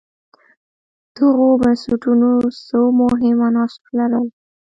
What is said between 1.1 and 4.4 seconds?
دغو بنسټونو څو مهم عناصر لرل